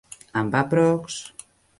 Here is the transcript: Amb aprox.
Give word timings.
Amb 0.41 0.55
aprox. 0.61 1.19